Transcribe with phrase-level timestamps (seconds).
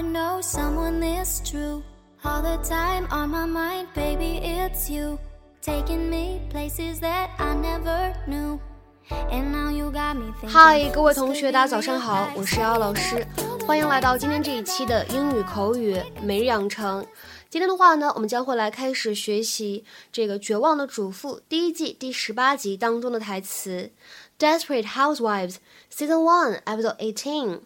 [0.00, 1.82] would know someone this true.
[2.24, 5.18] All the time on my mind, baby, it's you.
[5.62, 8.58] Taking me places that I never knew.
[9.30, 10.48] And now you got me thinking.
[10.48, 13.26] 嗨，各位同学，大家早上好，我是姚老师，
[13.66, 17.04] 欢迎来到今天这一期的英语口语每日养成。
[17.50, 23.90] 今天的话呢，我们将会来开始学习这个《绝望的主妇》第一季第十八集当中的台词，
[24.60, 25.56] 《Desperate Housewives》
[25.92, 27.60] Season One Episode Eighteen。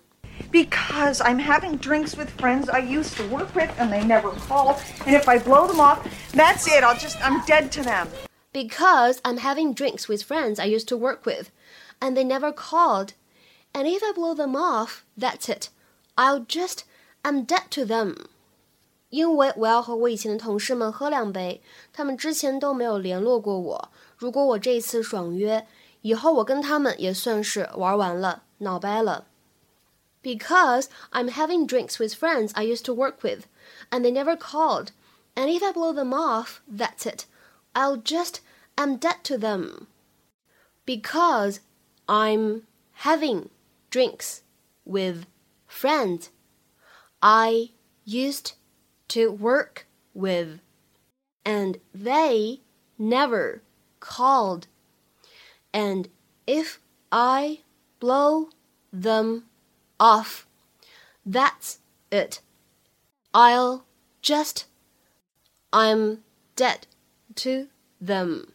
[0.53, 4.79] Because I'm having drinks with friends I used to work with and they never call.
[5.05, 5.99] And if I blow them off,
[6.33, 6.83] that's it.
[6.83, 8.07] I'll just, I'm dead to them.
[8.51, 11.51] Because I'm having drinks with friends I used to work with
[12.01, 13.13] and they never called.
[13.75, 15.69] And if I blow them off, that's it.
[16.17, 16.83] I'll just,
[17.23, 18.15] I'm dead to them.
[19.11, 21.61] 因为我要和我以前的同事们喝两杯，
[21.91, 23.91] 他们之前都没有联络过我。
[24.17, 25.65] 如果我这一次爽约，
[26.01, 29.25] 以后我跟他们也算是玩完了，闹掰了。
[30.24, 33.46] Because I'm having drinks with friends I used to work with,
[33.92, 34.90] and they never called.
[35.36, 37.26] And if I blow them off, that's it.
[37.74, 38.40] I'll just,
[38.78, 39.86] I'm dead to them.
[40.86, 41.60] Because
[42.08, 43.50] I'm having
[43.90, 44.42] drinks
[44.84, 45.26] with
[45.66, 46.30] friends
[47.22, 47.70] I
[48.04, 48.54] used
[49.08, 50.60] to work with,
[51.44, 52.60] and they
[52.98, 53.62] never
[54.00, 54.68] called.
[55.72, 56.08] And
[56.46, 56.80] if
[57.12, 57.60] I
[58.00, 58.48] blow
[58.92, 59.44] them
[60.03, 60.45] off,
[61.25, 61.75] that's
[62.09, 62.39] it.
[63.31, 63.83] I'll
[64.21, 64.63] just,
[65.71, 66.19] I'm
[66.55, 66.81] dead
[67.35, 67.67] to
[68.03, 68.47] them.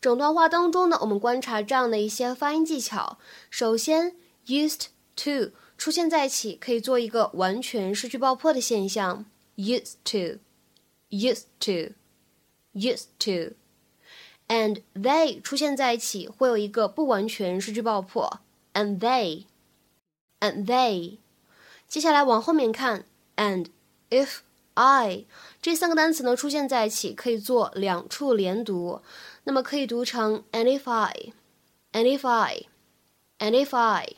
[0.00, 3.18] 整段话当中呢，我们观察这样的一些发音技巧。
[3.50, 4.14] 首先，
[4.46, 9.24] used to 出现在一起，可以做一个完全失去爆破的现象，
[9.56, 18.40] used to，used to，used to。and they 出现在一起，会有一个不完全失去爆破，
[18.74, 18.98] and
[20.43, 21.19] And they。
[21.87, 23.05] 接下来往后面看
[23.37, 23.67] ，and
[24.09, 24.39] if
[24.73, 25.23] I.
[25.61, 29.01] 这三个单词呢出现在一起，可以做两处连读，
[29.45, 34.17] 那么可以读成 and if I，and if I，and if I。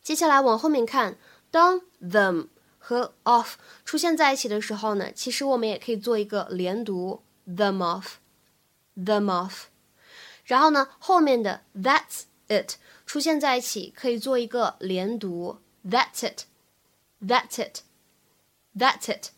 [0.00, 1.18] 接下来往后面看，
[1.50, 2.46] 当 them
[2.78, 9.64] 和 of 出现在一起的时候呢，其实我们也可以做一个连读，them of，them of。
[10.44, 15.58] 然后呢，后面的 that's it 出现在一起，可以做一个连读。
[15.87, 19.29] ，that's it，that's it，that's it。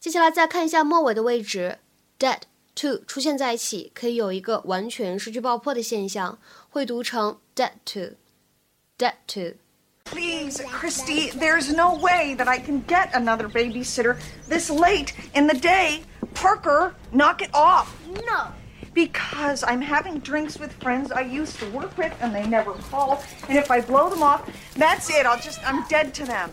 [0.00, 1.78] 接下来再看一下末尾的位置，
[2.18, 2.42] dead
[2.76, 6.38] to 出现在一起，可以有一个完全失去爆破的现象，
[6.70, 14.16] 会读成 dead to，dead to。Please, Christy, there's no way that I can get another babysitter
[14.48, 16.04] this late in the day.
[16.34, 17.88] Parker, knock it off.
[18.06, 18.52] No.
[18.93, 23.23] Because I'm having drinks with friends I used to work with and they never call.
[23.49, 25.25] And if I blow them off, that's it.
[25.25, 26.51] I'll just, I'm dead to them.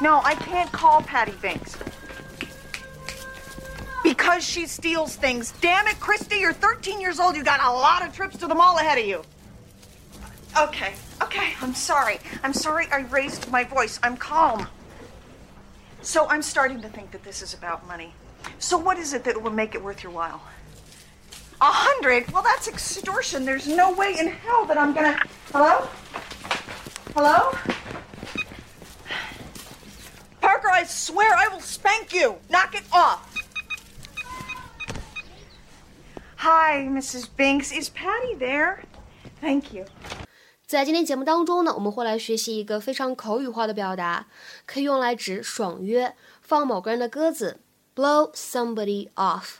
[0.00, 1.76] No, I can't call Patty Binks.
[4.02, 5.52] Because she steals things.
[5.60, 7.36] Damn it, Christy, you're 13 years old.
[7.36, 9.22] You got a lot of trips to the mall ahead of you.
[10.58, 12.18] Okay, okay, I'm sorry.
[12.42, 14.00] I'm sorry I raised my voice.
[14.02, 14.66] I'm calm.
[16.00, 18.14] So I'm starting to think that this is about money.
[18.58, 20.40] So what is it that will make it worth your while?
[21.61, 22.29] A hundred?
[22.31, 23.45] Well, that's extortion.
[23.45, 25.17] There's no way in hell that I'm gonna.
[25.53, 25.87] Hello?
[27.15, 27.51] Hello?
[30.41, 32.37] Parker, I swear I will spank you.
[32.49, 33.21] Knock it off.
[36.35, 37.29] Hi, Mrs.
[37.37, 37.71] Binks.
[37.71, 38.83] Is Patty there?
[39.39, 39.85] Thank you.
[40.65, 44.25] 在今天节目当中呢，我们会来学习一个非常口语化的表达，
[44.65, 47.59] 可以用来指爽约、放某个人的鸽子，
[47.95, 49.59] blow somebody off。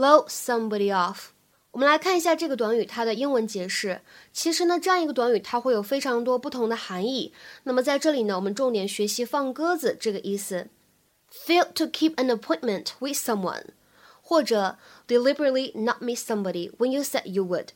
[0.00, 1.32] Blow somebody off。
[1.72, 4.00] 我们来看一下这个短语它的英文解释。
[4.32, 7.34] 其实呢，这样一个短语它会有非常多不同的含义。
[7.64, 10.68] 那么在这里呢，我们重点学习放鸽子这个意思。
[11.30, 13.66] Fail to keep an appointment with someone，
[14.22, 17.68] 或者 deliberately not meet somebody when you said you would。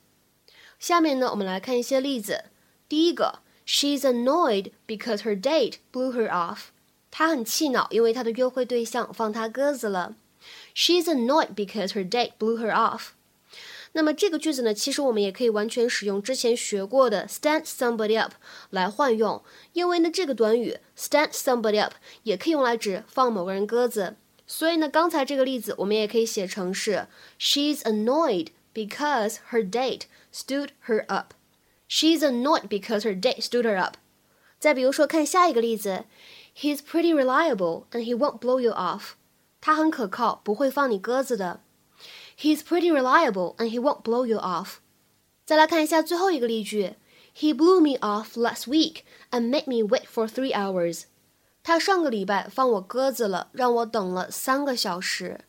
[0.78, 2.46] 下面呢，我们来看一些例子。
[2.88, 6.68] 第一个，She's annoyed because her date blew her off。
[7.10, 10.16] 她很气恼，因为她的约会对象放她鸽子了。
[10.74, 13.08] She's annoyed because her date blew her off。
[13.92, 18.32] 那么这个句子呢，其实我们也可以完全使用之前学过的 stand somebody up
[18.70, 19.42] 来换用，
[19.72, 21.94] 因为呢这个短语 stand somebody up
[22.24, 24.16] 也可以用来指放某个人鸽子。
[24.46, 27.06] 所以呢，刚才这个例子我们也可以写成是
[27.38, 30.02] She's annoyed because her date
[30.32, 31.32] stood her up.
[31.88, 33.94] She's annoyed because her date stood her up.
[34.58, 36.04] 再比如说，看下一个例子
[36.58, 39.12] ，He's pretty reliable and he won't blow you off.
[39.63, 41.61] 他很可靠，不会放你鸽子的。
[42.37, 44.75] He's pretty reliable and he won't blow you off.
[45.45, 46.95] 再来看一下最后一个例句，
[47.35, 49.01] He blew me off last week
[49.31, 51.03] and made me wait for three hours.
[51.61, 55.41] 他上个礼拜放我鸽子了，让我等了三个小时。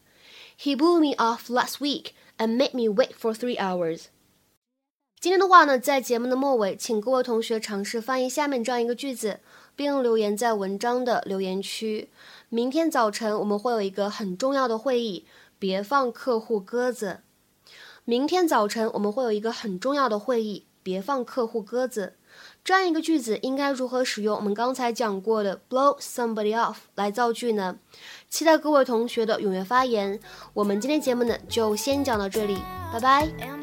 [0.59, 4.07] He blew me off last week and made me wait for three hours.
[5.21, 9.41] 今天的话呢，在节目的末尾，请各位同学尝试翻译下面这样一个句子，
[9.76, 12.10] 并留言在文章的留言区。
[12.50, 15.26] 明天早晨我们会有一个很重要的会议，
[15.60, 17.20] 别放客户鸽子。
[18.04, 22.14] 明天早晨我们会有一个很重要的会议，别放客户鸽子。
[22.64, 27.78] 这样一个句子应该如何使用我们刚才讲过的 blow somebody off 来造句呢？
[28.30, 30.20] 期待各位同学的踊跃发言。
[30.54, 32.58] 我们今天节目呢就先讲到这里，
[32.92, 33.55] 拜拜。